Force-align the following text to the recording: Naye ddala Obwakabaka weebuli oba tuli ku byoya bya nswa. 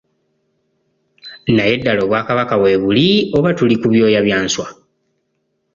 Naye 1.55 1.73
ddala 1.79 2.01
Obwakabaka 2.05 2.55
weebuli 2.61 3.07
oba 3.37 3.49
tuli 3.57 3.75
ku 3.81 3.87
byoya 3.93 4.21
bya 4.27 4.37
nswa. 4.45 4.67